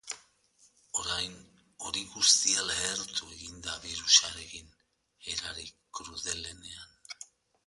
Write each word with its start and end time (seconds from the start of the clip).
Orain 1.01 1.35
hori 1.87 2.01
guztia 2.13 2.63
lehertu 2.69 3.29
egin 3.35 3.61
da 3.69 3.77
birusarekin 3.85 4.73
erarik 5.35 5.75
krudelenean. 6.01 7.23